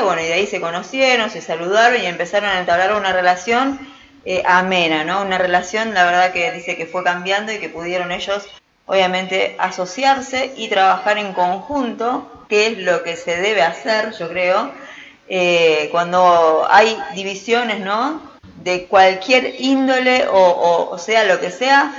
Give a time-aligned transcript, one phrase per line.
[0.00, 3.78] bueno, y de ahí se conocieron, se saludaron y empezaron a entablar una relación
[4.24, 5.22] eh, amena, ¿no?
[5.22, 8.48] Una relación, la verdad que dice que fue cambiando y que pudieron ellos,
[8.86, 14.72] obviamente, asociarse y trabajar en conjunto, que es lo que se debe hacer, yo creo,
[15.28, 18.20] eh, cuando hay divisiones, ¿no?
[18.62, 21.92] De cualquier índole o, sea lo que sea,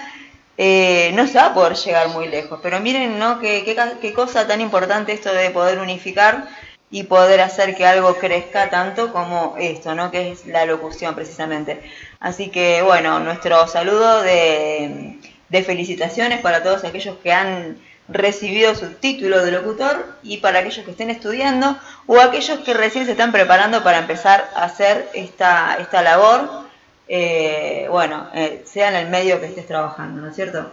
[0.58, 2.60] eh, no se va a poder llegar muy lejos.
[2.62, 3.40] Pero miren, ¿no?
[3.40, 3.64] Qué,
[4.02, 6.48] qué cosa tan importante esto de poder unificar
[6.90, 10.10] y poder hacer que algo crezca tanto como esto, ¿no?
[10.10, 11.82] Que es la locución precisamente.
[12.20, 15.20] Así que bueno, nuestro saludo de,
[15.66, 20.92] felicitaciones para todos aquellos que han recibido su título de locutor y para aquellos que
[20.92, 26.02] estén estudiando o aquellos que recién se están preparando para empezar a hacer esta, esta
[26.02, 26.68] labor,
[27.10, 30.72] eh, bueno, eh, sea en el medio que estés trabajando, ¿no es cierto?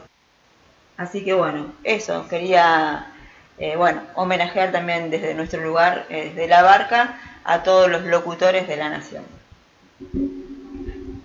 [0.96, 3.13] Así que bueno, eso, quería
[3.58, 8.66] eh, bueno, homenajear también desde nuestro lugar, eh, desde la barca, a todos los locutores
[8.66, 9.22] de la nación.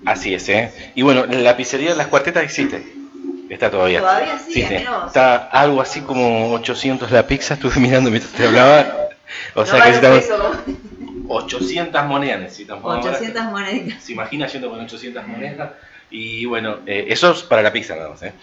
[0.05, 0.71] Así es, ¿eh?
[0.95, 2.83] Y bueno, la pizzería de las cuartetas existe.
[3.49, 3.99] Está todavía.
[3.99, 9.09] Todavía sí, Está algo así como 800 la pizza, estuve mirando mientras te hablaba.
[9.55, 10.57] O sea que necesitamos...
[11.31, 13.05] 800 monedas necesitamos.
[13.05, 14.03] 800 monedas.
[14.03, 15.71] Se imagina yendo con 800 monedas.
[16.09, 18.33] Y bueno, eh, eso es para la pizza nada más, ¿eh?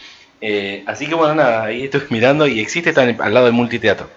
[0.41, 4.09] Eh, así que bueno, nada, ahí estoy mirando y existe, está al lado del multiteatro.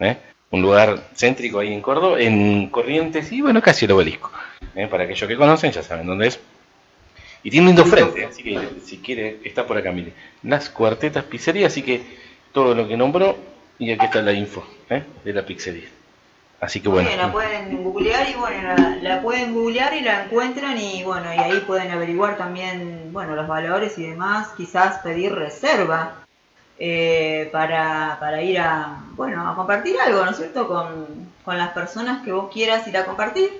[0.00, 0.16] ¿eh?
[0.50, 4.30] Un lugar céntrico ahí en Córdoba, en Corrientes y bueno, casi el obelisco.
[4.74, 4.86] ¿eh?
[4.86, 6.40] Para aquellos que conocen ya saben dónde es.
[7.42, 10.12] Y tiene un lindo frente, así que si quiere, está por acá, mire.
[10.42, 12.02] Las cuartetas pizzería, así que
[12.52, 13.36] todo lo que nombró
[13.78, 15.88] y aquí está la info de la pizzería.
[16.60, 17.08] Así que bueno.
[17.16, 21.60] la pueden googlear y bueno, la, pueden googlear y la encuentran y bueno, y ahí
[21.60, 26.14] pueden averiguar también, bueno, los valores y demás, quizás pedir reserva
[26.80, 30.66] eh, para, para ir a, bueno, a compartir algo, ¿no es cierto?
[30.66, 33.50] Con, las personas que vos quieras ir a compartir.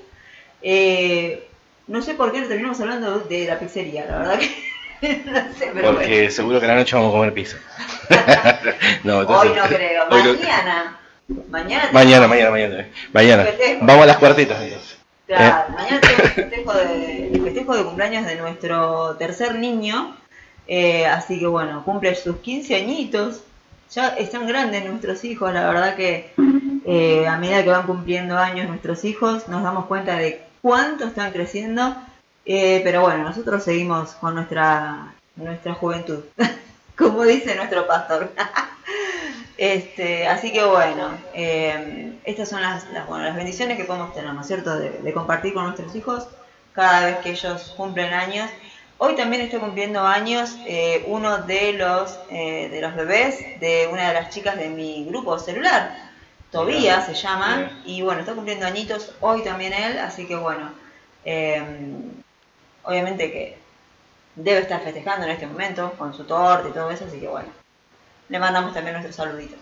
[0.60, 1.48] Eh,
[1.86, 5.94] no sé por qué terminamos hablando de la pizzería, la verdad que no sé, pero
[5.94, 7.56] Porque seguro que la noche vamos a comer pizza.
[9.04, 10.97] no, hoy no creo, mañana.
[11.28, 13.47] Mañana, mañana, mañana, mañana, mañana.
[13.83, 14.59] Vamos a las cuartitas.
[15.27, 15.72] Claro, eh.
[15.77, 20.17] mañana tenemos el festejo, de, festejo de cumpleaños de nuestro tercer niño.
[20.67, 23.43] Eh, así que bueno, cumple sus 15 añitos.
[23.91, 26.33] Ya están grandes nuestros hijos, la verdad que
[26.87, 31.33] eh, a medida que van cumpliendo años nuestros hijos, nos damos cuenta de cuánto están
[31.33, 31.94] creciendo.
[32.47, 36.21] pero bueno, nosotros seguimos con nuestra, nuestra juventud,
[36.97, 38.33] como dice nuestro pastor.
[39.58, 44.46] Este, así que bueno, eh, estas son las, las, bendiciones que podemos tener, ¿no es
[44.46, 44.78] cierto?
[44.78, 46.28] De, compartir con nuestros hijos
[46.72, 48.48] cada vez que ellos cumplen años.
[48.98, 54.08] Hoy también estoy cumpliendo años eh, uno de los, eh, de los bebés de una
[54.08, 56.08] de las chicas de mi grupo celular.
[56.52, 60.72] Tobías se llama, y bueno, está cumpliendo añitos hoy también él, así que bueno,
[62.84, 63.58] obviamente que
[64.36, 67.68] debe estar festejando en este momento con su torta y todo eso, así que bueno
[68.28, 69.56] le mandamos también nuestro saludito.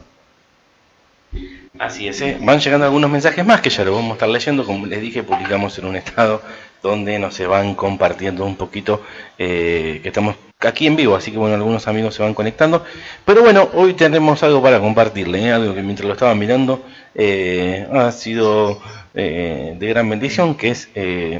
[1.79, 2.39] Así es, ¿eh?
[2.41, 4.65] van llegando algunos mensajes más que ya lo vamos a estar leyendo.
[4.65, 6.41] Como les dije, publicamos en un estado
[6.83, 9.03] donde nos se van compartiendo un poquito,
[9.39, 12.85] eh, que estamos aquí en vivo, así que bueno, algunos amigos se van conectando.
[13.25, 15.53] Pero bueno, hoy tenemos algo para compartirle, ¿eh?
[15.53, 16.85] algo que mientras lo estaban mirando
[17.93, 18.81] ha sido
[19.15, 20.89] de gran bendición, que es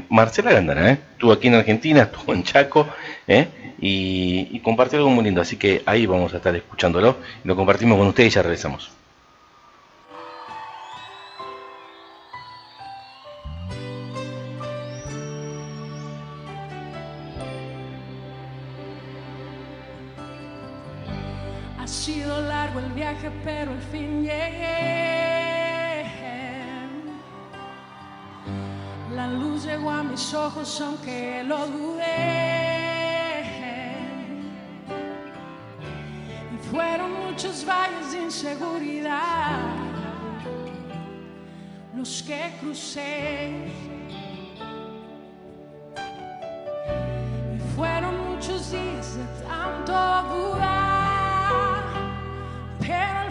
[0.09, 0.91] Marcela Gandara.
[0.91, 2.87] Estuvo aquí en Argentina, estuvo en Chaco,
[3.27, 5.41] y, y compartió algo muy lindo.
[5.41, 7.17] Así que ahí vamos a estar escuchándolo.
[7.43, 8.91] Lo compartimos con ustedes y ya regresamos.
[21.79, 25.07] Ha sido largo el viaje, pero al fin llegué.
[29.15, 32.76] La luz llegó a mis ojos, aunque lo dudé.
[36.71, 39.59] Fueron muchos valles de inseguridad
[41.97, 43.51] los que crucé.
[47.55, 49.93] Y fueron muchos días de tanto
[50.33, 51.83] dudar,
[52.79, 53.26] pero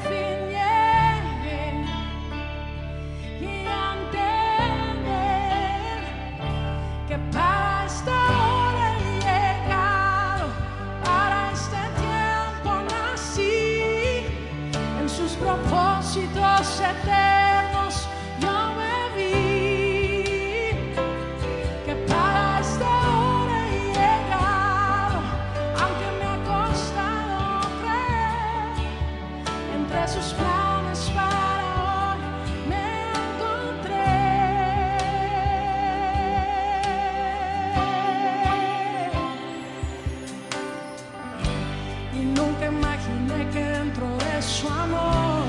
[42.19, 45.45] y nunca imaginé que dentro de su amor,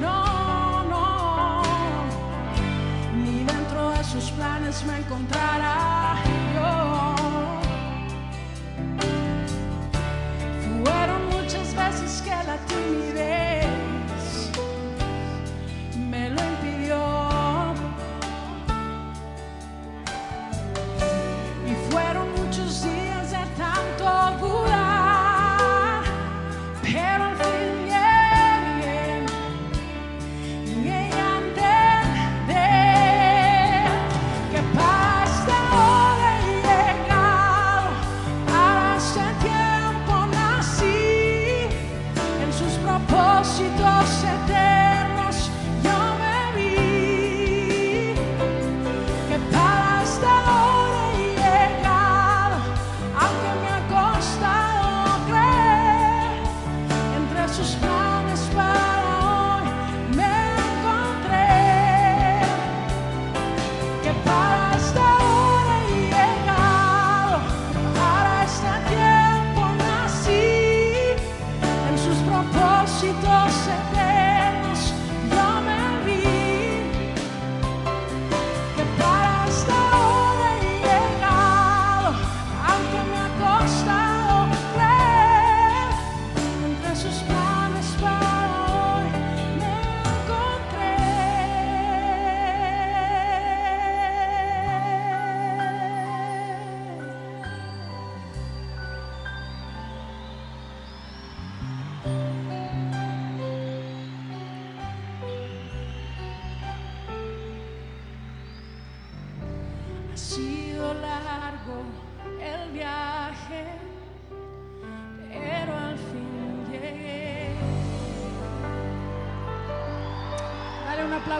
[0.00, 1.62] no, no,
[3.22, 6.16] ni dentro de sus planes me encontrará
[6.54, 7.14] yo.
[10.84, 12.91] Fueron muchas veces que la tuve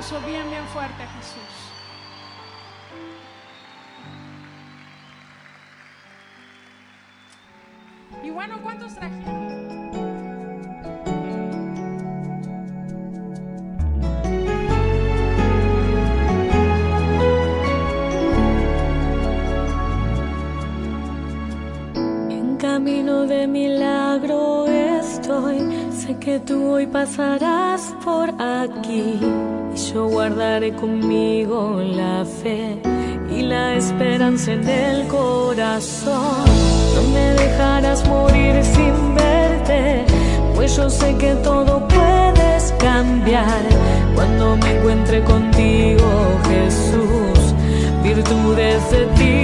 [0.03, 1.43] aplauso bien, bien fuerte a Jesús.
[8.23, 9.53] Y bueno, ¿cuántos trajeron?
[22.31, 29.21] En camino de milagro estoy, sé que tú hoy pasarás por aquí
[29.93, 32.79] yo guardaré conmigo la fe
[33.31, 36.45] y la esperanza en el corazón.
[36.95, 40.05] No me dejarás morir sin verte,
[40.55, 43.63] pues yo sé que todo puedes cambiar
[44.15, 46.09] cuando me encuentre contigo,
[46.49, 47.55] Jesús.
[48.03, 49.42] Virtudes de ti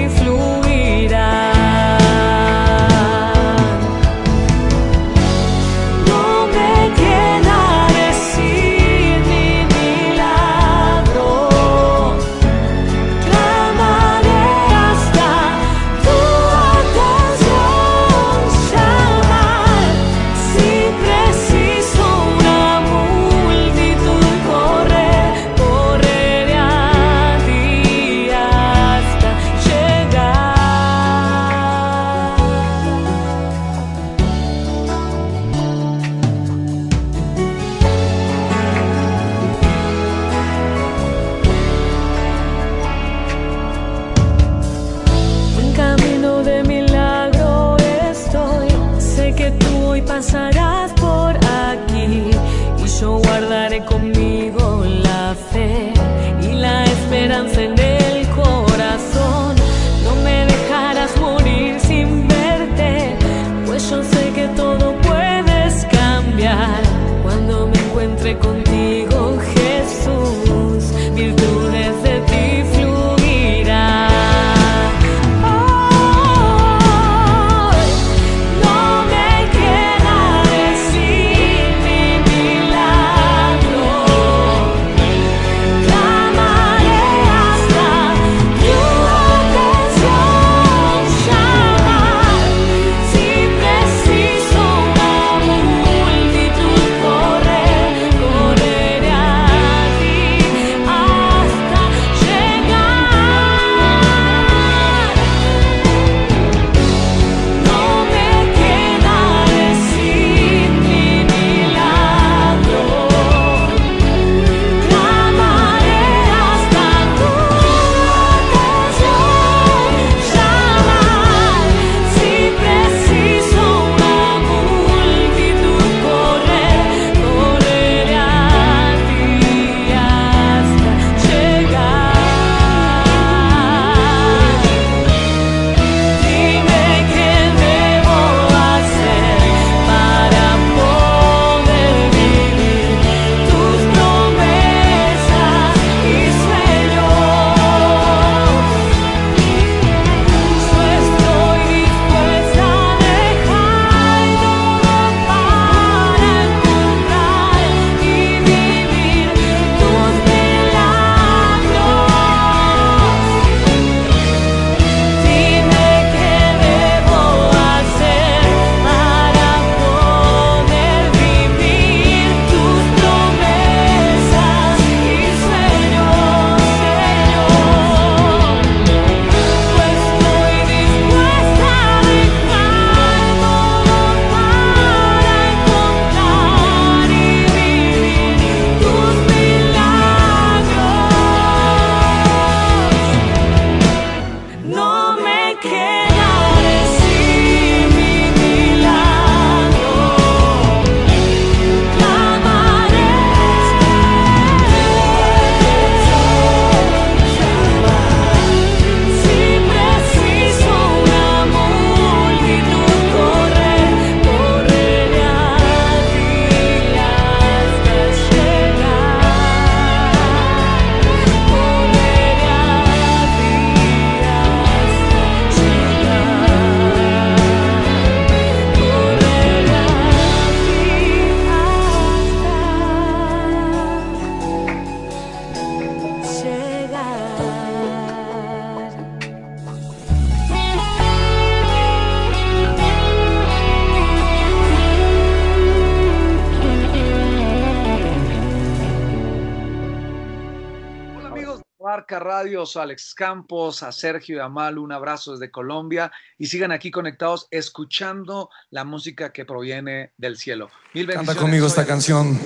[252.19, 256.47] Marca Radios, a Alex Campos, a Sergio y a Malu, un abrazo desde Colombia y
[256.47, 260.71] sigan aquí conectados escuchando la música que proviene del cielo.
[260.95, 262.39] Mil Canta conmigo esta canción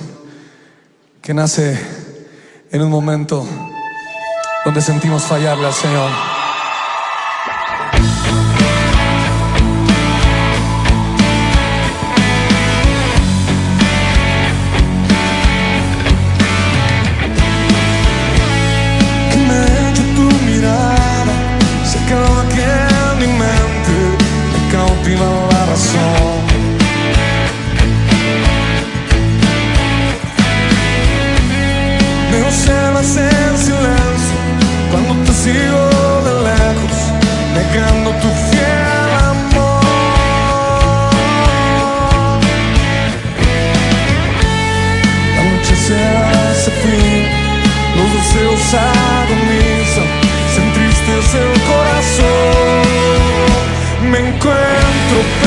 [1.21, 1.79] que nace
[2.71, 3.47] en un momento
[4.65, 6.32] donde sentimos fallarle al Señor.
[54.45, 55.42] encontro.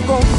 [0.00, 0.31] no.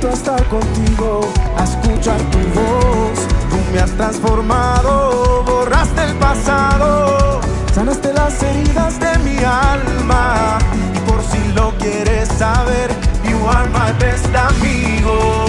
[0.00, 1.20] adicto a estar contigo,
[1.56, 3.18] a escuchar tu voz.
[3.50, 7.40] Tú me has transformado, borraste el pasado,
[7.74, 10.58] sanaste las heridas de mi alma.
[10.94, 12.90] Y por si lo quieres saber,
[13.24, 15.39] you are my best amigo.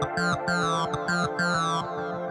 [0.00, 0.18] Thank
[1.40, 2.27] you.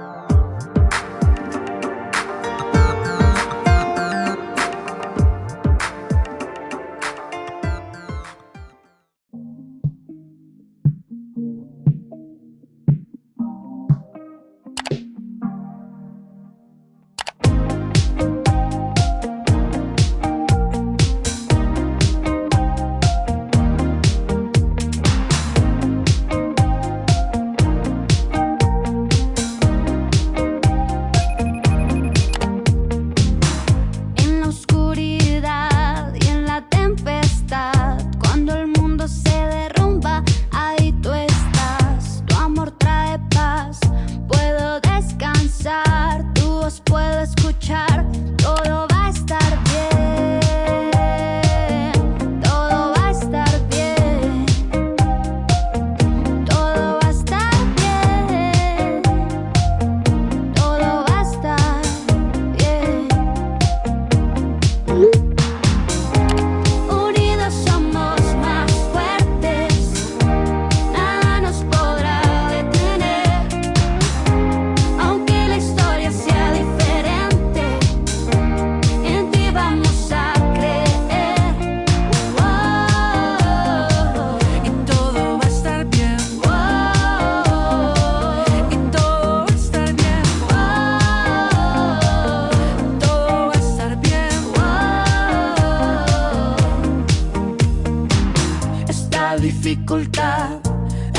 [99.38, 100.60] dificultad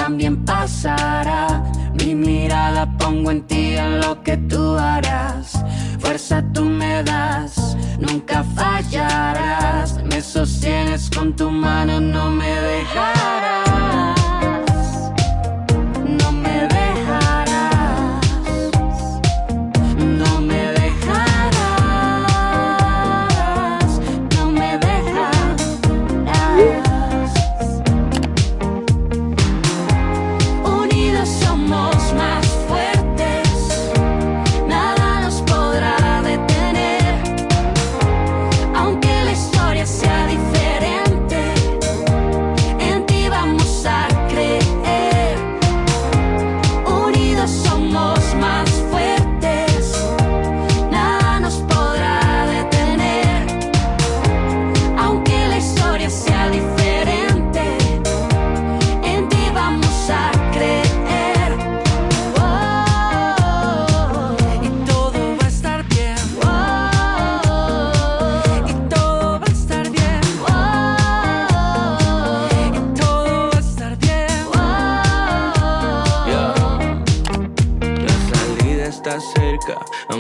[0.09, 1.63] también pasará.
[1.99, 5.53] Mi mirada pongo en ti en lo que tú harás.
[5.99, 10.03] Fuerza tú me das, nunca fallarás.
[10.05, 14.18] Me sostienes con tu mano, no me dejarás.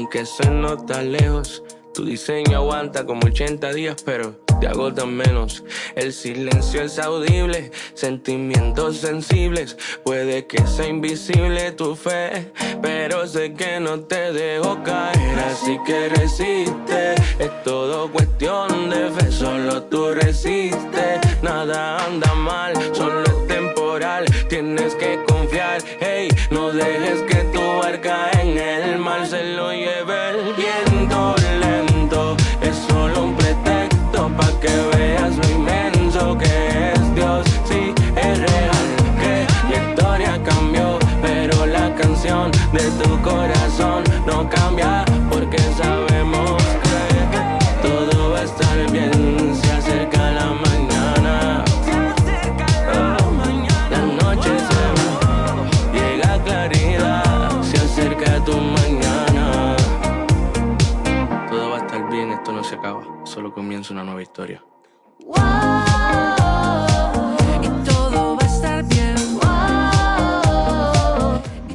[0.08, 1.62] Aunque se nota lejos.
[1.92, 5.64] Tu diseño aguanta como 80 días, pero te agotan menos.
[5.96, 9.76] El silencio es audible, sentimientos sensibles.
[10.04, 15.38] Puede que sea invisible tu fe, pero sé que no te dejo caer.
[15.40, 19.30] Así que resiste, es todo cuestión de fe.
[19.30, 24.24] Solo tú resistes, nada anda mal, solo es temporal.
[24.48, 30.30] Tienes que confiar, hey, no dejes que tu barca en el mar se lo lleve
[30.30, 32.34] el viento lento.
[32.62, 37.46] Es solo un pretexto para que veas lo inmenso que es Dios.
[37.68, 38.86] Sí, es real
[39.20, 45.97] que mi historia cambió, pero la canción de tu corazón no cambia porque sabemos
[63.68, 64.62] comienza una nueva historia.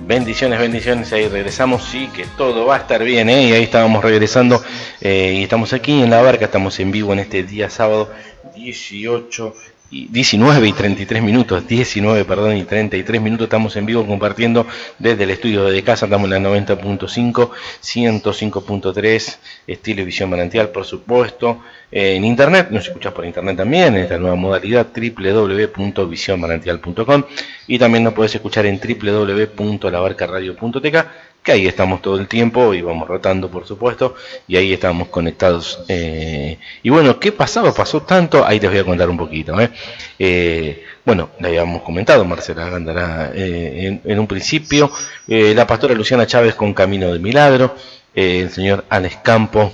[0.07, 3.43] Bendiciones, bendiciones, ahí regresamos, sí, que todo va a estar bien, ¿eh?
[3.43, 4.63] y ahí estábamos regresando,
[5.01, 8.11] eh, y estamos aquí en la barca, estamos en vivo en este día sábado
[8.55, 9.53] 18
[9.93, 14.65] y 19 y 33 minutos, 19, perdón, y 33 minutos, estamos en vivo compartiendo
[14.97, 17.51] desde el estudio de casa, estamos en la 90.5,
[17.81, 21.59] 105.3, estilo Visión Manantial, por supuesto,
[21.91, 27.23] eh, en internet, nos escuchas por internet también, en esta nueva modalidad, www.visionmanantial.com,
[27.67, 30.95] y también nos puedes escuchar en www.labarcaradio.tk,
[31.43, 34.15] que ahí estamos todo el tiempo y vamos rotando, por supuesto,
[34.47, 35.83] y ahí estamos conectados.
[35.89, 37.73] eh, y bueno, ¿qué pasaba?
[37.73, 39.59] Pasó tanto, ahí les voy a contar un poquito.
[39.59, 39.69] ¿eh?
[40.17, 44.89] Eh, bueno, le habíamos comentado, Marcela Gándara, en, un principio,
[45.27, 47.75] la pastora Luciana Chávez con Camino de Milagro,
[48.15, 49.73] el señor Alex Campo,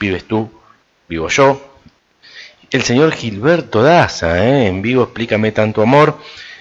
[0.00, 0.50] vives tú,
[1.08, 1.78] vivo yo,
[2.72, 6.18] el señor Gilberto Daza, en vivo, explícame tanto amor,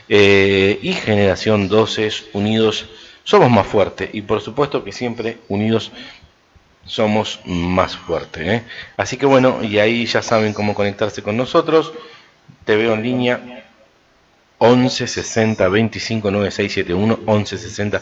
[0.07, 2.87] y Generación 12, unidos
[3.23, 5.91] somos más fuertes, y por supuesto que siempre unidos
[6.85, 8.47] somos más fuertes.
[8.47, 8.63] ¿eh?
[8.97, 11.93] Así que bueno, y ahí ya saben cómo conectarse con nosotros,
[12.65, 13.59] te veo en línea.
[14.59, 18.01] 11 60 25 9671 11 60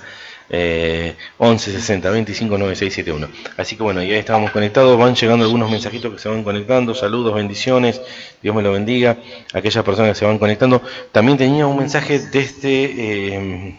[0.52, 4.96] eh, 11 60 25 9671 así que bueno ya estábamos conectados.
[5.00, 6.94] Van llegando algunos mensajitos que se van conectando.
[6.94, 8.00] Saludos bendiciones.
[8.44, 9.18] Dios me lo bendiga.
[9.54, 10.84] Aquellas personas que se van conectando.
[11.12, 13.76] También tenía un mensaje desde eh,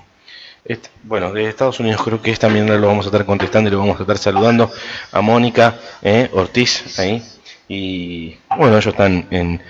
[0.65, 3.73] este- bueno, de Estados Unidos creo que es también lo vamos a estar contestando y
[3.73, 4.71] lo vamos a estar saludando
[5.11, 7.23] a Mónica eh, Ortiz ahí.
[7.69, 9.61] Y bueno, ellos están en,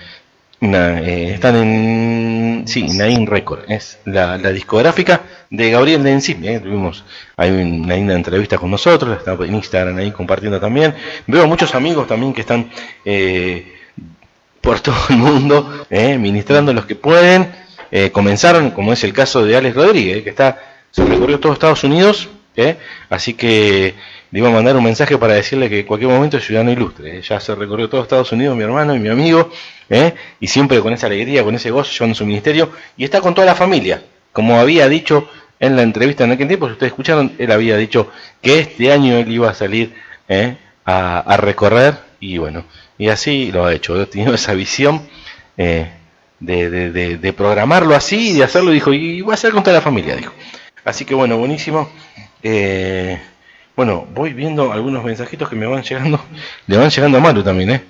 [0.61, 6.45] eh, están en sí, Nain Record, es la, discográfica de Gabriel Denzim.
[6.45, 7.05] Eh, tuvimos
[7.37, 10.95] hay una linda entrevista con nosotros, está en Instagram ahí compartiendo también.
[11.27, 12.71] Veo muchos amigos también que están
[13.05, 13.73] eh,
[14.61, 17.63] por todo el mundo, ministrando los que pueden.
[18.13, 22.29] Comenzaron, como es el caso de Alex Rodríguez, que está se recorrió todo Estados Unidos,
[22.57, 22.77] eh,
[23.11, 23.95] así que
[24.31, 27.19] le iba a mandar un mensaje para decirle que en cualquier momento es ciudadano ilustre.
[27.19, 29.51] eh, ya se recorrió todo Estados Unidos, mi hermano y mi amigo,
[29.91, 33.35] eh, y siempre con esa alegría, con ese gozo, llevando su ministerio, y está con
[33.35, 34.03] toda la familia.
[34.33, 35.29] Como había dicho
[35.61, 39.17] en la entrevista en aquel tiempo, si ustedes escucharon, él había dicho que este año
[39.17, 39.95] él iba a salir
[40.29, 42.65] eh, a, recorrer, y bueno,
[42.99, 44.01] y así lo ha hecho.
[44.01, 45.03] Ha tenido esa visión.
[45.57, 45.91] eh,
[46.41, 49.81] de- de programarlo así y de hacerlo, dijo, y voy a hacer con toda la
[49.83, 50.33] familia, dijo.
[50.85, 51.89] Así que bueno, buenísimo.
[52.43, 53.21] Eh,
[53.77, 56.21] bueno, voy viendo algunos mensajitos que me van llegando.
[56.67, 57.83] Le van llegando a Maru también, ¿eh?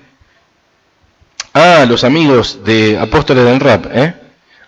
[1.54, 4.14] Ah, los amigos de Apóstoles del Rap, ¿eh?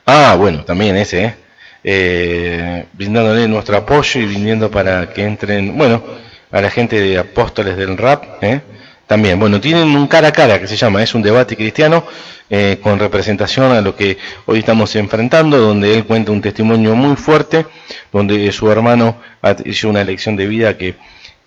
[0.07, 1.35] Ah, bueno, también ese, ¿eh?
[1.83, 6.03] eh brindándole nuestro apoyo y viniendo para que entren, bueno,
[6.51, 8.61] a la gente de Apóstoles del Rap, ¿eh?
[9.07, 12.05] También, bueno, tienen un cara a cara que se llama, es un debate cristiano
[12.49, 17.17] eh, con representación a lo que hoy estamos enfrentando, donde él cuenta un testimonio muy
[17.17, 17.67] fuerte,
[18.13, 19.17] donde su hermano
[19.65, 20.97] hizo una elección de vida que,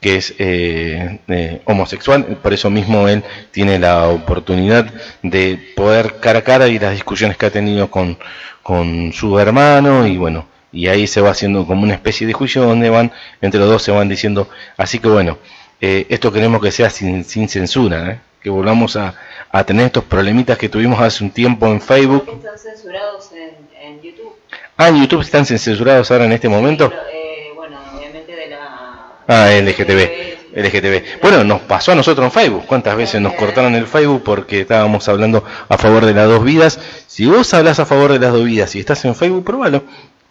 [0.02, 1.20] es eh,
[1.66, 4.86] homosexual, por eso mismo él tiene la oportunidad
[5.22, 8.18] de poder cara a cara y las discusiones que ha tenido con,
[8.64, 12.64] con su hermano y bueno, y ahí se va haciendo como una especie de juicio
[12.64, 15.38] donde van, entre los dos se van diciendo, así que bueno,
[15.82, 18.20] eh, esto queremos que sea sin, sin censura, ¿eh?
[18.42, 19.16] que volvamos a,
[19.52, 22.28] a, tener estos problemitas que tuvimos hace un tiempo en Facebook.
[22.30, 24.34] Están censurados en, en YouTube.
[24.78, 26.92] Ah, en YouTube están censurados ahora en este momento.
[27.12, 29.12] eh, bueno, obviamente de la...
[29.28, 30.38] Ah, LGTB.
[30.56, 31.22] LGTB.
[31.22, 32.66] Bueno, nos pasó a nosotros en Facebook.
[32.66, 36.80] ¿Cuántas veces nos cortaron el Facebook porque estábamos hablando a favor de las dos vidas?
[37.06, 39.84] Si vos hablas a favor de las dos vidas y estás en Facebook, probalo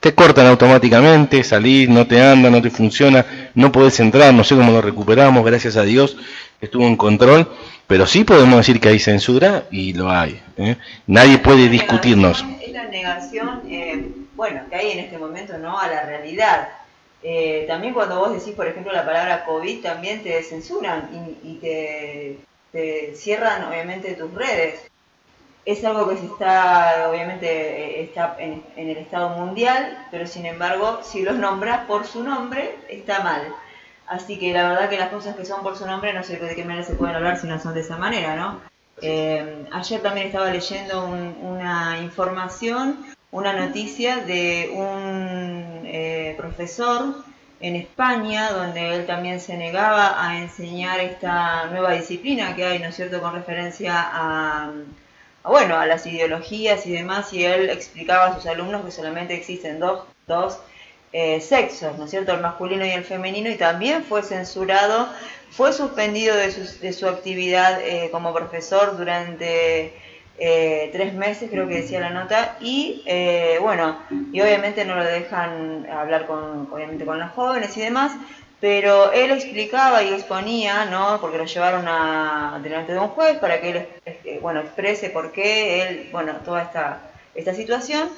[0.07, 4.55] te cortan automáticamente, salís, no te anda, no te funciona, no podés entrar, no sé
[4.55, 6.17] cómo lo recuperamos, gracias a Dios
[6.61, 7.51] estuvo en control,
[7.89, 10.41] pero sí podemos decir que hay censura y lo hay.
[10.59, 10.77] ¿eh?
[11.09, 12.45] Nadie puede discutirnos.
[12.63, 15.77] Es la negación, eh, bueno, que hay en este momento, ¿no?
[15.77, 16.69] A la realidad.
[17.25, 21.11] Eh, también cuando vos decís, por ejemplo, la palabra COVID, también te censuran
[21.43, 22.39] y, y te,
[22.71, 24.89] te cierran, obviamente, tus redes
[25.67, 31.01] es algo que se está, obviamente, eh, está en, el estado mundial, pero sin embargo,
[31.03, 33.43] si los nombras por su nombre, está mal.
[34.07, 36.55] Así que la verdad que las cosas que son por su nombre, no sé de
[36.55, 38.61] qué manera se pueden hablar si no son de esa manera, ¿no?
[39.03, 47.25] Eh, ayer también estaba leyendo una información, una noticia de un eh, profesor
[47.59, 52.87] en España, donde él también se negaba a enseñar esta nueva disciplina que hay, ¿no
[52.87, 54.71] es cierto?, con referencia a
[55.49, 59.79] bueno, a las ideologías y demás, y él explicaba a sus alumnos que solamente existen
[59.79, 60.59] dos, dos
[61.13, 65.09] eh, sexos, ¿no es cierto?, el masculino y el femenino, y también fue censurado,
[65.51, 69.95] fue suspendido de su, de su actividad eh, como profesor durante
[70.39, 73.03] eh, tres meses, creo que decía la nota, y
[73.61, 73.99] bueno,
[74.33, 78.13] y obviamente no lo dejan hablar con, obviamente con los jóvenes y demás,
[78.61, 81.21] pero él explicaba y exponía, ¿no?
[81.21, 85.33] Porque lo llevaron a, delante de un juez para que él, este, bueno, exprese por
[85.33, 87.01] qué él, bueno, toda esta,
[87.35, 88.09] esta situación.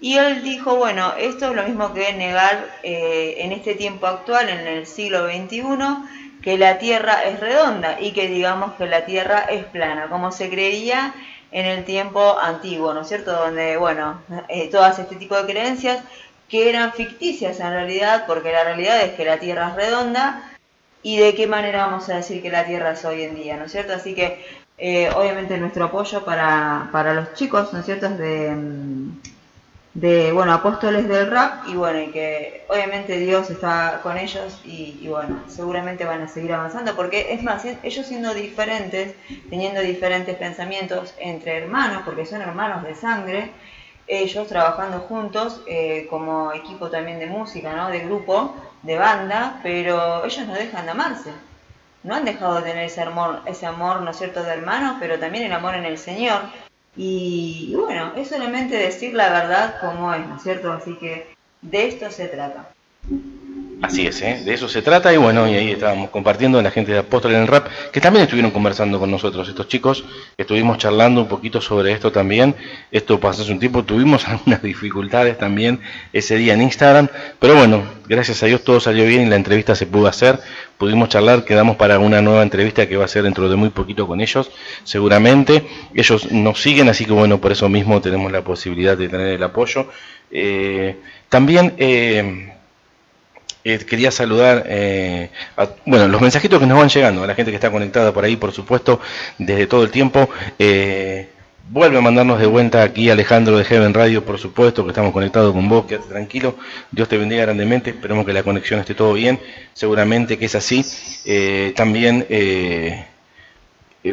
[0.00, 4.48] Y él dijo, bueno, esto es lo mismo que negar eh, en este tiempo actual,
[4.48, 5.62] en el siglo XXI,
[6.42, 10.48] que la Tierra es redonda y que digamos que la Tierra es plana, como se
[10.48, 11.12] creía
[11.50, 13.32] en el tiempo antiguo, ¿no es cierto?
[13.32, 16.00] Donde, bueno, eh, todas este tipo de creencias
[16.48, 20.42] que eran ficticias en realidad, porque la realidad es que la Tierra es redonda,
[21.02, 23.64] y de qué manera vamos a decir que la Tierra es hoy en día, ¿no
[23.66, 23.92] es cierto?
[23.92, 24.44] Así que
[24.78, 28.08] eh, obviamente nuestro apoyo para, para los chicos, ¿no es cierto?
[28.08, 28.54] De,
[29.94, 34.98] de, bueno, apóstoles del rap, y bueno, y que obviamente Dios está con ellos, y,
[35.02, 39.14] y bueno, seguramente van a seguir avanzando, porque es más, ellos siendo diferentes,
[39.50, 43.50] teniendo diferentes pensamientos entre hermanos, porque son hermanos de sangre,
[44.08, 47.90] ellos trabajando juntos eh, como equipo también de música, ¿no?
[47.90, 51.30] De grupo, de banda, pero ellos no dejan de amarse.
[52.02, 55.18] No han dejado de tener ese amor, ese amor, ¿no es cierto?, de hermanos, pero
[55.18, 56.40] también el amor en el Señor.
[56.96, 60.72] Y, y bueno, es solamente decir la verdad como es, ¿no es cierto?
[60.72, 62.70] Así que de esto se trata.
[63.80, 64.42] Así es, ¿eh?
[64.44, 67.42] de eso se trata y bueno, y ahí estábamos compartiendo la gente de Apóstol en
[67.42, 70.04] el Rap, que también estuvieron conversando con nosotros, estos chicos,
[70.36, 72.56] estuvimos charlando un poquito sobre esto también,
[72.90, 75.80] esto pasó hace un tiempo, tuvimos algunas dificultades también
[76.12, 79.76] ese día en Instagram, pero bueno, gracias a Dios todo salió bien y la entrevista
[79.76, 80.40] se pudo hacer,
[80.76, 84.08] pudimos charlar, quedamos para una nueva entrevista que va a ser dentro de muy poquito
[84.08, 84.50] con ellos,
[84.82, 89.28] seguramente, ellos nos siguen, así que bueno, por eso mismo tenemos la posibilidad de tener
[89.28, 89.86] el apoyo.
[90.32, 90.96] Eh,
[91.28, 91.74] también...
[91.78, 92.54] Eh,
[93.74, 97.50] eh, quería saludar, eh, a, bueno, los mensajitos que nos van llegando, a la gente
[97.50, 99.00] que está conectada por ahí, por supuesto,
[99.38, 100.28] desde todo el tiempo.
[100.58, 101.28] Eh,
[101.68, 105.52] vuelve a mandarnos de vuelta aquí Alejandro de Heaven Radio, por supuesto, que estamos conectados
[105.52, 106.56] con vos, quédate tranquilo,
[106.90, 109.38] Dios te bendiga grandemente, esperemos que la conexión esté todo bien,
[109.74, 110.82] seguramente que es así.
[111.76, 112.26] También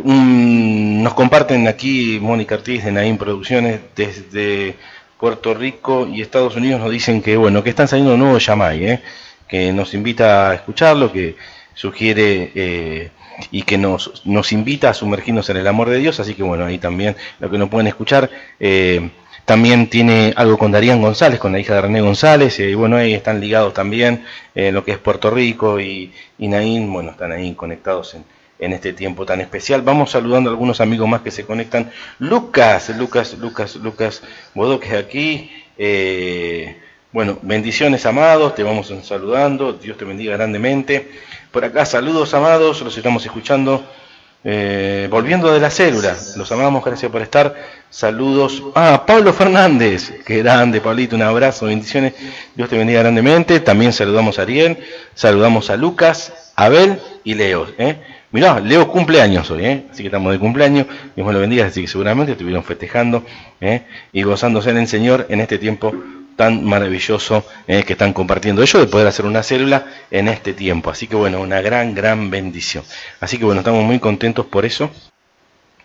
[0.03, 4.75] nos comparten aquí Mónica Ortiz de Naim Producciones desde
[5.19, 9.01] Puerto Rico y Estados Unidos nos dicen que bueno, que están saliendo nuevos Yamai, ¿eh?
[9.47, 11.35] Que nos invita a escucharlo, que
[11.73, 13.09] sugiere eh,
[13.51, 16.65] y que nos, nos invita a sumergirnos en el amor de Dios, así que bueno,
[16.65, 18.29] ahí también lo que nos pueden escuchar.
[18.59, 19.09] Eh,
[19.45, 23.13] también tiene algo con Darían González, con la hija de René González, y bueno, ahí
[23.13, 27.53] están ligados también en lo que es Puerto Rico y, y Naín, bueno, están ahí
[27.53, 28.23] conectados en,
[28.59, 29.81] en este tiempo tan especial.
[29.81, 31.91] Vamos saludando a algunos amigos más que se conectan.
[32.19, 35.51] Lucas, Lucas, Lucas, Lucas Bodoque aquí.
[35.77, 36.77] Eh,
[37.15, 41.09] bueno, bendiciones amados, te vamos saludando, Dios te bendiga grandemente.
[41.49, 43.85] Por acá, saludos amados, los estamos escuchando.
[44.43, 47.55] Eh, volviendo de la célula, los amamos, gracias por estar.
[47.89, 48.61] Saludos.
[48.75, 52.15] Ah, Pablo Fernández, qué grande, Pablito, un abrazo, bendiciones.
[52.53, 53.61] Dios te bendiga grandemente.
[53.61, 54.77] También saludamos a Ariel,
[55.13, 57.65] saludamos a Lucas, Abel y Leo.
[57.77, 57.95] ¿eh?
[58.35, 59.85] Mirá, Leo cumpleaños hoy, ¿eh?
[59.89, 63.23] así que estamos de cumpleaños, Dios me lo bendiga, así que seguramente estuvieron festejando
[63.61, 63.83] ¿eh?
[64.11, 65.95] y gozándose en el Señor en este tiempo
[66.35, 67.83] tan maravilloso ¿eh?
[67.83, 70.89] que están compartiendo ellos de poder hacer una célula en este tiempo.
[70.89, 72.83] Así que bueno, una gran, gran bendición.
[73.19, 74.91] Así que bueno, estamos muy contentos por eso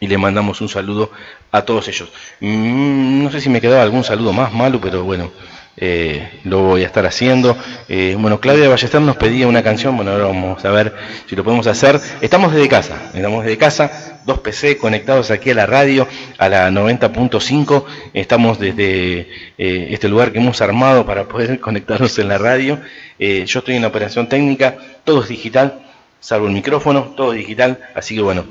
[0.00, 1.10] y le mandamos un saludo
[1.52, 2.10] a todos ellos.
[2.40, 5.30] Mm, no sé si me quedaba algún saludo más malo, pero bueno,
[5.76, 7.56] eh, lo voy a estar haciendo.
[7.88, 10.94] Eh, bueno, Claudia Ballester nos pedía una canción, bueno, ahora vamos a ver
[11.26, 12.00] si lo podemos hacer.
[12.20, 16.06] Estamos desde casa, estamos desde casa, dos PC conectados aquí a la radio,
[16.38, 17.84] a la 90.5.
[18.14, 22.80] Estamos desde eh, este lugar que hemos armado para poder conectarnos en la radio.
[23.18, 25.82] yo estoy en la operación técnica, todo es digital,
[26.20, 28.44] salvo el micrófono, todo digital, así que bueno.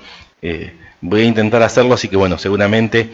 [1.01, 3.09] voy a intentar hacerlo, así que bueno, seguramente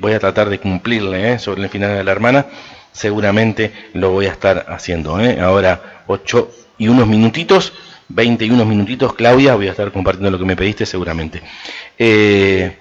[0.00, 2.46] voy a tratar de cumplirle sobre el final de la hermana
[2.92, 5.18] seguramente lo voy a estar haciendo.
[5.20, 5.40] ¿eh?
[5.40, 7.72] Ahora 8 y unos minutitos,
[8.14, 11.42] 20 y unos minutitos, Claudia, voy a estar compartiendo lo que me pediste seguramente.
[11.98, 12.76] Eh,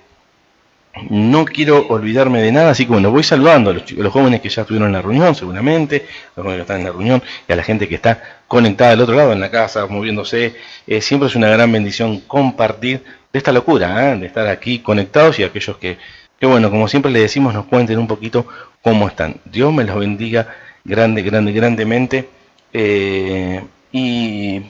[1.10, 4.62] no quiero olvidarme de nada, así que bueno, voy saludando a los, jóvenes que ya
[4.63, 7.56] estuvieron en la reunión, seguramente, a los jóvenes que están en la reunión y a
[7.56, 10.56] la gente que está conectada al otro lado, en la casa, moviéndose.
[10.86, 15.44] Eh, siempre es una gran bendición compartir de esta locura, de estar aquí conectados y
[15.44, 15.98] aquellos que
[16.41, 18.48] que bueno, como siempre le decimos, nos cuenten un poquito
[18.82, 19.36] cómo están.
[19.46, 20.48] Dios me los bendiga
[20.84, 22.29] grande, grande, grandemente.
[22.73, 24.63] Eh, y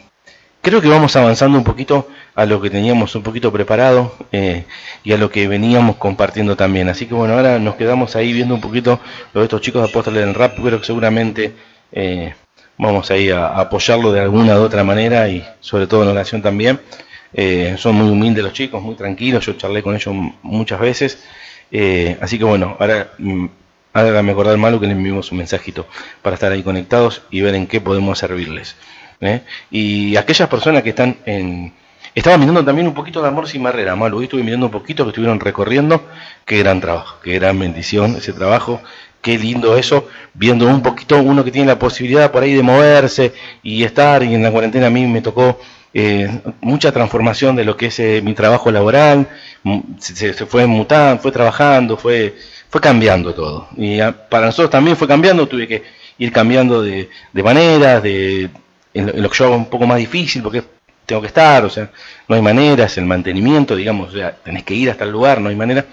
[0.62, 4.66] creo que vamos avanzando un poquito a lo que teníamos un poquito preparado eh,
[5.04, 6.90] y a lo que veníamos compartiendo también.
[6.90, 9.00] Así que bueno, ahora nos quedamos ahí viendo un poquito
[9.34, 11.54] lo de estos chicos de Apóstoles del Rap, pero que seguramente
[11.92, 12.34] eh,
[12.78, 16.42] vamos ahí a, a, apoyarlo de alguna u otra manera y sobre todo en oración
[16.42, 16.80] también.
[17.78, 21.20] son muy humildes los chicos, muy tranquilos, yo charlé con ellos muchas veces
[21.72, 23.46] eh, así que bueno, ahora mm,
[23.94, 25.88] hágame acordar malo que le enviamos un mensajito
[26.22, 28.76] para estar ahí conectados y ver en qué podemos servirles.
[29.22, 29.42] ¿Eh?
[29.70, 31.74] Y aquellas personas que están en...
[32.14, 35.06] Estaba mirando también un poquito de Amor sin Barrera, malo, hoy estuve mirando un poquito
[35.06, 36.04] que estuvieron recorriendo,
[36.44, 38.82] qué gran trabajo, qué gran bendición ese trabajo,
[39.22, 43.32] qué lindo eso, viendo un poquito uno que tiene la posibilidad por ahí de moverse
[43.64, 45.58] y estar, y en la cuarentena a mí me tocó
[45.94, 49.30] eh, mucha transformación de lo que es eh, mi trabajo laboral,
[50.00, 52.36] se, fue mutando, fue trabajando, fue,
[52.70, 53.70] fue cambiando todo.
[53.78, 54.00] Y
[54.30, 55.84] para nosotros también fue cambiando, tuve que
[56.18, 58.50] ir cambiando de, de maneras, de,
[58.94, 60.64] en lo, que yo hago un poco más difícil, porque
[61.06, 61.90] tengo que estar, o sea,
[62.28, 65.50] no hay maneras, el mantenimiento, digamos, o sea, tenés que ir hasta el lugar, no
[65.50, 65.86] hay manera.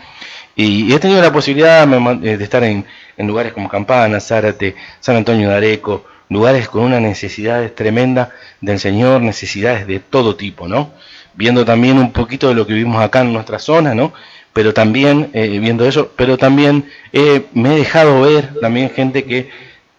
[0.54, 1.88] Y, he tenido la posibilidad
[2.24, 2.84] eh, de estar en,
[3.18, 8.30] lugares como Campana, Zárate, San Antonio de Areco, lugares con una necesidad tremenda
[8.60, 10.90] del Señor, necesidades de todo tipo, ¿no?
[11.34, 14.12] Viendo también un poquito de lo que vivimos acá en nuestra zona, ¿no?
[14.52, 19.50] Pero también, eh, viendo eso, pero también eh, me he dejado ver también gente que,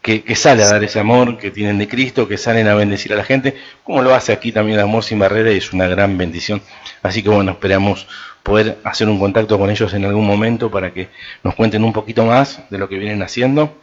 [0.10, 3.14] que, que, sale a dar ese amor que tienen de Cristo, que salen a bendecir
[3.14, 6.18] a la gente, como lo hace aquí también Amor Sin Barrera, y es una gran
[6.18, 6.64] bendición.
[7.03, 8.07] Así que bueno, esperamos
[8.41, 11.10] poder hacer un contacto con ellos en algún momento para que
[11.43, 13.76] nos cuenten un poquito más de lo que vienen haciendo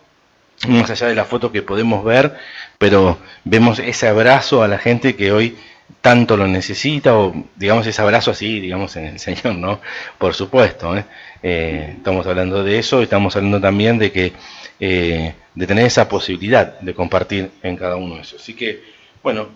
[0.66, 2.35] más allá de la foto que podemos ver,
[2.79, 5.57] pero vemos ese abrazo a la gente que hoy
[6.01, 9.80] tanto lo necesita, o digamos ese abrazo así, digamos, en el Señor, ¿no?
[10.18, 11.05] Por supuesto, ¿eh?
[11.43, 14.32] Eh, estamos hablando de eso, estamos hablando también de que,
[14.80, 18.41] eh, de tener esa posibilidad de compartir en cada uno de esos.
[18.41, 18.82] Así que,
[19.22, 19.49] bueno,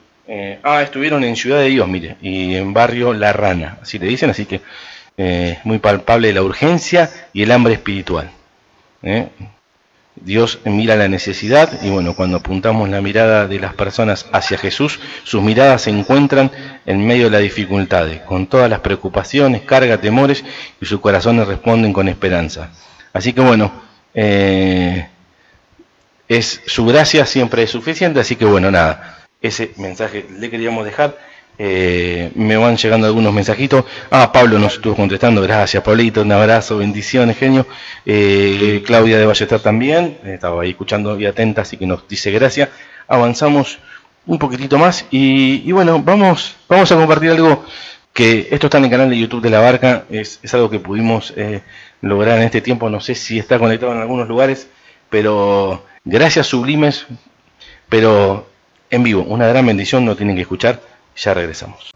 [0.63, 4.31] ah, estuvieron en Ciudad de Dios, mire, y en barrio La Rana, así le dicen,
[4.31, 4.61] así que
[5.65, 8.31] muy palpable la urgencia y el hambre espiritual.
[10.23, 15.01] Dios mira la necesidad y bueno, cuando apuntamos la mirada de las personas hacia Jesús,
[15.25, 16.51] sus miradas se encuentran
[16.87, 20.45] en medio de las dificultades, con todas las preocupaciones, carga, temores
[20.81, 22.71] y sus corazones responden con esperanza.
[23.13, 23.73] Así que bueno,
[24.15, 25.09] eh,
[26.29, 31.30] es su gracia siempre es suficiente, así que bueno, nada, ese mensaje le queríamos dejar.
[31.59, 33.85] Eh, me van llegando algunos mensajitos.
[34.11, 35.43] Ah, Pablo nos estuvo contestando.
[35.43, 36.23] Gracias, Pablito.
[36.23, 37.67] Un abrazo, bendiciones, genio.
[38.07, 40.19] Eh, Claudia de Ballester también.
[40.25, 42.71] Estaba ahí escuchando y atenta, así que nos dice gracias.
[43.07, 43.79] Avanzamos
[44.27, 47.65] un poquitito más y, bueno, vamos, vamos a compartir algo
[48.13, 50.05] que esto está en el canal de YouTube de La Barca.
[50.11, 51.63] Es, es algo que pudimos eh,
[52.01, 52.89] lograr en este tiempo.
[52.89, 54.69] No sé si está conectado en algunos lugares,
[55.11, 57.07] pero gracias sublimes,
[57.91, 58.47] pero
[58.91, 59.25] en vivo.
[59.25, 60.81] Una gran bendición, no tienen que escuchar
[61.17, 61.91] ya regresamos.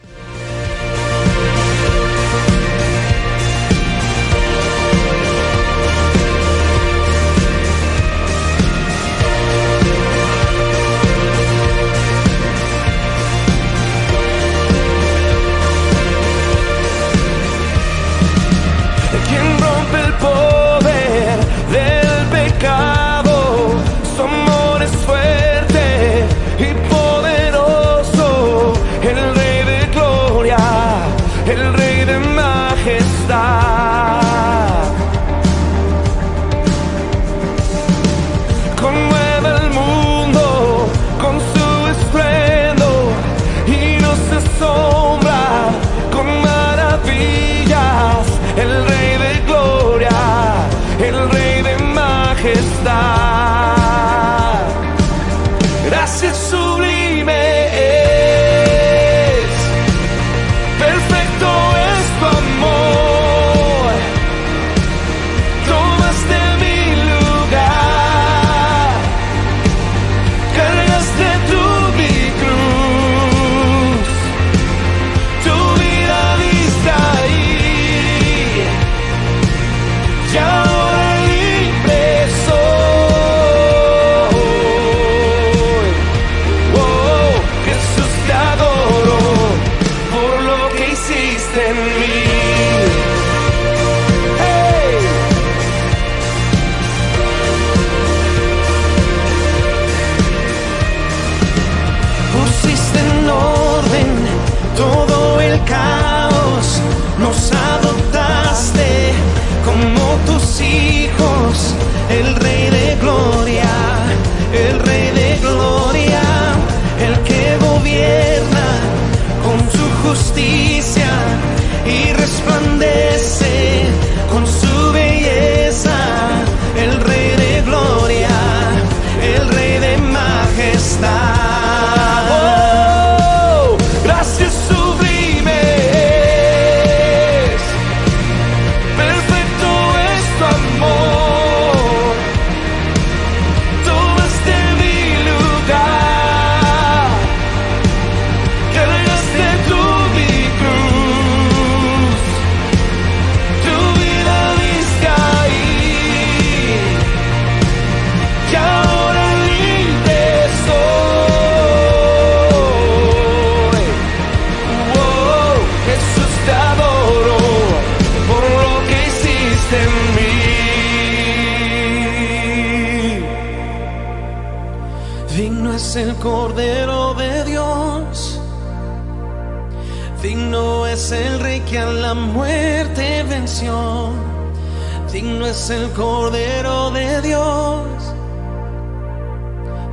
[185.64, 187.86] es el Cordero de Dios,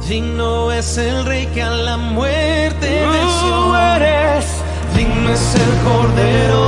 [0.06, 3.72] digno es el Rey que a la muerte venció.
[4.98, 6.61] Digno es el Cordero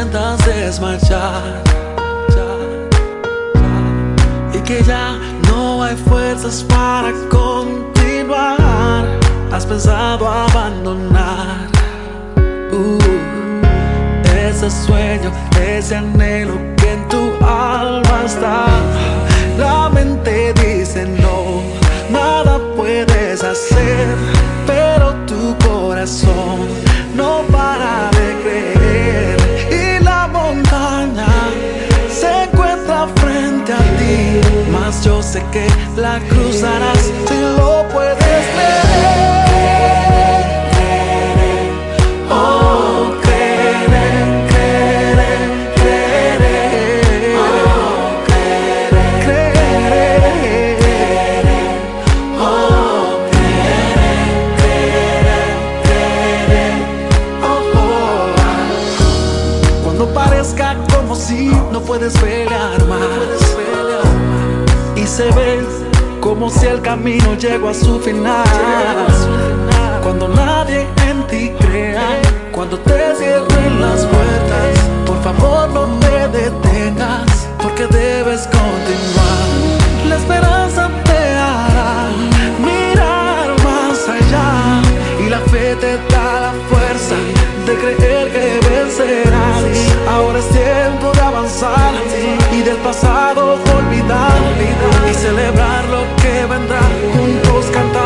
[0.00, 1.62] intentas desmayar
[4.54, 9.04] y que ya no hay fuerzas para continuar.
[9.52, 11.68] Has pensado abandonar
[12.72, 12.98] uh,
[14.48, 18.66] ese sueño, ese anhelo que en tu alma está.
[19.58, 21.62] La mente dice no,
[22.10, 24.06] nada puedes hacer,
[24.66, 26.89] pero tu corazón
[35.30, 35.64] sé que
[35.96, 38.89] la cruzarás si lo puedes ver.
[66.60, 68.44] si el camino llegó a su final.
[70.02, 72.20] Cuando nadie en ti crea,
[72.52, 74.72] cuando te cierren las puertas,
[75.06, 79.48] por favor no te detengas, porque debes continuar.
[80.08, 82.08] La esperanza te hará
[82.68, 84.82] mirar más allá
[85.24, 87.16] y la fe te da la fuerza
[87.66, 89.64] de creer que vencerás.
[90.08, 92.39] Ahora es tiempo de avanzar
[92.70, 94.40] el pasado olvidar
[95.10, 96.80] y celebrar lo que vendrá.
[97.12, 97.99] Juntos cantar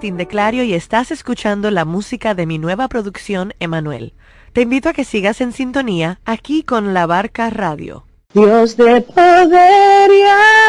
[0.00, 4.14] De Clario y estás escuchando la música de mi nueva producción, Emanuel.
[4.52, 8.04] Te invito a que sigas en sintonía aquí con La Barca Radio.
[8.32, 10.22] Dios de poder y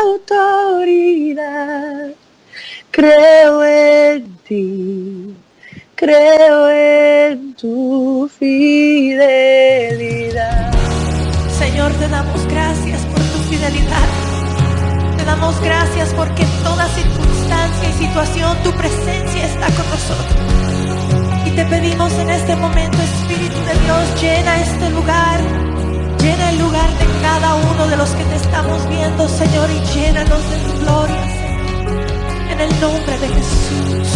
[0.04, 2.10] autoridad,
[2.90, 5.36] creo en ti,
[5.94, 9.22] creo en tu fidelidad.
[11.60, 14.39] Señor, te damos gracias por tu fidelidad.
[15.30, 20.36] Damos gracias porque en toda circunstancia y situación tu presencia está con nosotros.
[21.46, 25.40] Y te pedimos en este momento, Espíritu de Dios, llena este lugar.
[26.18, 30.50] Llena el lugar de cada uno de los que te estamos viendo, Señor, y llénanos
[30.50, 31.24] de tu gloria.
[32.52, 34.10] En el nombre de Jesús.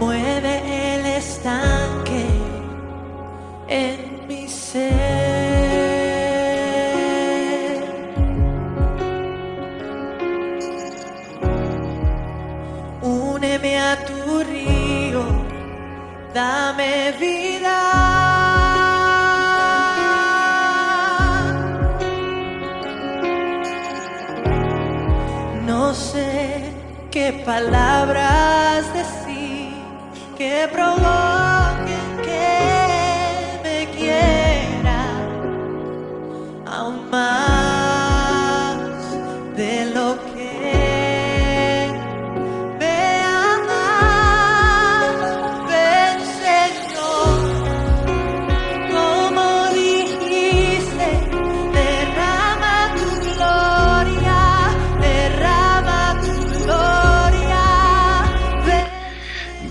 [0.00, 2.26] Mueve el estanque
[3.68, 5.19] en mi ser.
[14.06, 15.24] Tu río,
[16.34, 17.78] dame vida.
[25.66, 26.72] No sé
[27.10, 29.72] qué palabras decir
[30.36, 31.19] que provoquen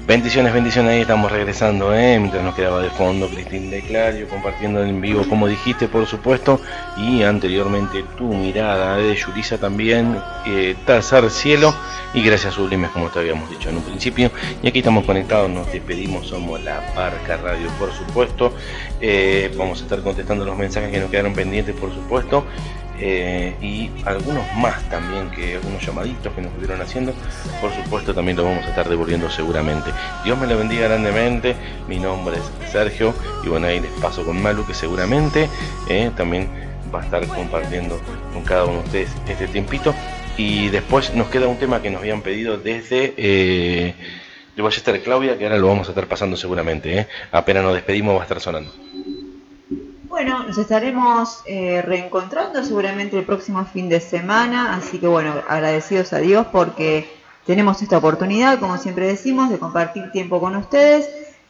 [0.10, 2.18] Bendiciones, bendiciones, ahí estamos regresando, ¿eh?
[2.18, 6.60] mientras nos quedaba de fondo Cristín de Clario compartiendo en vivo, como dijiste, por supuesto,
[6.97, 11.76] y anteriormente tu mirada de Yurisa también, eh, Tercer Cielo
[12.16, 14.32] y Gracias Sublimes, como te habíamos dicho en un principio.
[14.64, 18.51] Y aquí estamos conectados, nos despedimos, somos la Barca Radio, por supuesto.
[18.99, 22.45] Eh, vamos a estar contestando los mensajes que nos quedaron pendientes, por supuesto.
[23.00, 27.14] Eh, y algunos más también, que algunos llamaditos que nos estuvieron haciendo,
[27.62, 29.91] por supuesto también lo vamos a estar devolviendo seguramente.
[30.24, 31.56] Dios me lo bendiga grandemente,
[31.88, 35.50] mi nombre es Sergio y bueno ahí les paso con Malu que seguramente
[35.89, 36.50] eh, también
[36.93, 38.00] va a estar compartiendo
[38.34, 39.93] con cada uno de ustedes este tiempito
[40.38, 43.93] y después nos queda un tema que nos habían pedido desde eh,
[44.56, 47.08] de Ballester Claudia que ahora lo vamos a estar pasando seguramente, eh.
[47.32, 48.89] apenas nos despedimos va a estar sonando.
[50.10, 56.14] Bueno, nos estaremos eh, reencontrando seguramente el próximo fin de semana, así que bueno, agradecidos
[56.14, 57.07] a Dios porque
[57.45, 61.07] tenemos esta oportunidad, como siempre decimos, de compartir tiempo con ustedes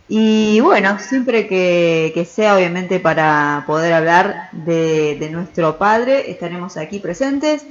[0.09, 6.99] y bueno, siempre que, sea obviamente para poder hablar de, de nuestro Padre, estaremos aquí
[6.99, 7.65] presentes.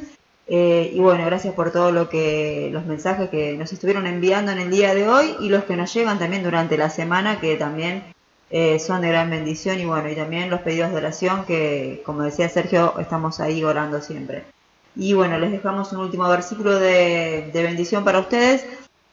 [0.46, 4.58] Eh, y bueno, gracias por todo lo que los mensajes que nos estuvieron enviando en
[4.58, 8.02] el día de hoy y los que nos llegan también durante la semana que también
[8.50, 12.22] eh, son de gran bendición y bueno, y también los pedidos de oración que como
[12.22, 14.44] decía Sergio, estamos ahí orando siempre.
[14.96, 18.64] Y bueno, les dejamos un último versículo de, de bendición para ustedes.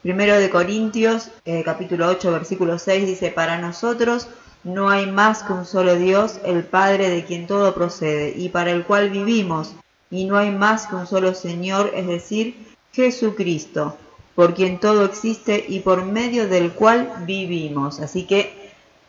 [0.01, 4.27] Primero de Corintios, eh, capítulo 8, versículo 6, dice, para nosotros
[4.63, 8.71] no hay más que un solo Dios, el Padre de quien todo procede, y para
[8.71, 9.73] el cual vivimos,
[10.09, 12.55] y no hay más que un solo Señor, es decir,
[12.93, 13.97] Jesucristo,
[14.33, 17.99] por quien todo existe y por medio del cual vivimos.
[17.99, 18.64] Así que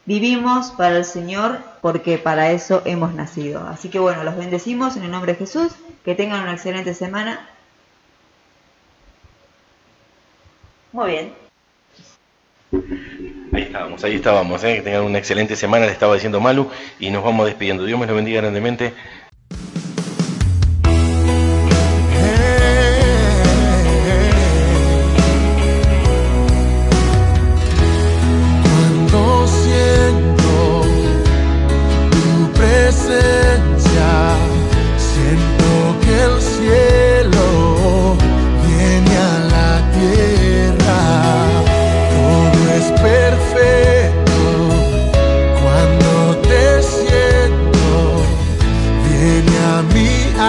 [0.06, 3.66] vivimos para el Señor porque para eso hemos nacido.
[3.68, 5.72] Así que bueno, los bendecimos en el nombre de Jesús,
[6.04, 7.46] que tengan una excelente semana.
[10.92, 11.32] Muy bien.
[13.52, 14.76] Ahí estábamos, ahí estábamos, ¿eh?
[14.76, 17.84] que tengan una excelente semana, le estaba diciendo Malu, y nos vamos despidiendo.
[17.84, 18.94] Dios me lo bendiga grandemente.